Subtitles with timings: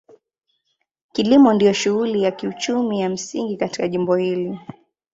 [1.11, 4.59] Kilimo ndio shughuli ya kiuchumi ya msingi katika jimbo hili.